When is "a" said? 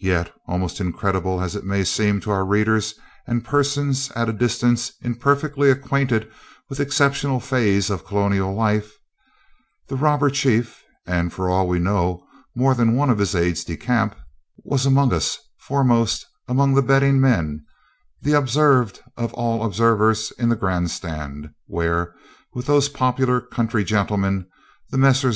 4.28-4.32